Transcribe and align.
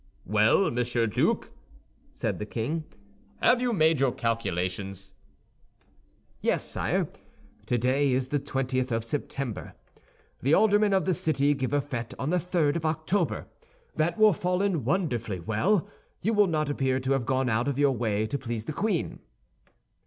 "Well, 0.25 0.71
Monsieur 0.71 1.05
Duke," 1.05 1.51
said 2.11 2.39
the 2.39 2.45
king, 2.47 2.85
"have 3.39 3.61
you 3.61 3.71
made 3.71 3.99
your 3.99 4.11
calculations?" 4.11 5.13
"Yes, 6.41 6.63
sire. 6.63 7.07
Today 7.67 8.11
is 8.11 8.29
the 8.29 8.39
twentieth 8.39 8.91
of 8.91 9.05
September. 9.05 9.75
The 10.41 10.55
aldermen 10.55 10.91
of 10.91 11.05
the 11.05 11.13
city 11.13 11.53
give 11.53 11.71
a 11.71 11.81
fête 11.81 12.15
on 12.17 12.31
the 12.31 12.39
third 12.39 12.75
of 12.75 12.83
October. 12.83 13.45
That 13.95 14.17
will 14.17 14.33
fall 14.33 14.63
in 14.63 14.83
wonderfully 14.83 15.39
well; 15.39 15.87
you 16.23 16.33
will 16.33 16.47
not 16.47 16.71
appear 16.71 16.99
to 16.99 17.11
have 17.11 17.27
gone 17.27 17.47
out 17.47 17.67
of 17.67 17.77
your 17.77 17.91
way 17.95 18.25
to 18.25 18.39
please 18.39 18.65
the 18.65 18.73
queen." 18.73 19.19